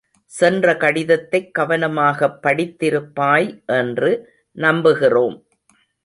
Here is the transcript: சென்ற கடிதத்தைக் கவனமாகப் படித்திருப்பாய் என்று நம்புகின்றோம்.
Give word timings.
சென்ற 0.25 0.77
கடிதத்தைக் 0.77 1.53
கவனமாகப் 1.59 2.45
படித்திருப்பாய் 2.45 3.65
என்று 3.65 4.29
நம்புகின்றோம். 4.55 5.43